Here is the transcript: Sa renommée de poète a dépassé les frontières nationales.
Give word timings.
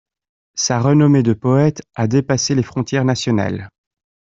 Sa 0.55 0.79
renommée 0.79 1.21
de 1.21 1.33
poète 1.33 1.83
a 1.93 2.07
dépassé 2.07 2.55
les 2.55 2.63
frontières 2.63 3.05
nationales. 3.05 3.69